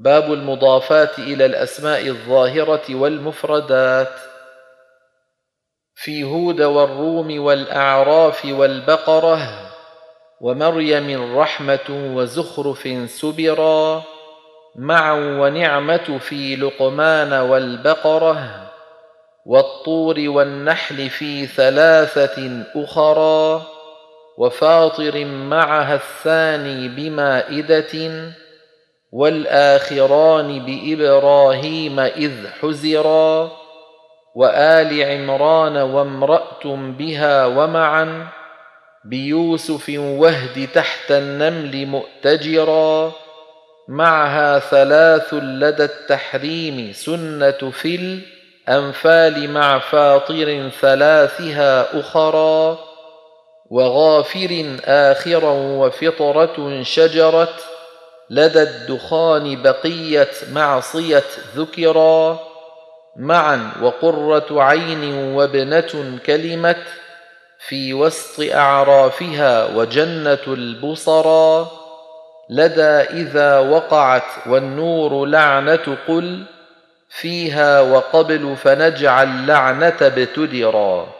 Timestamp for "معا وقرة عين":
63.16-65.14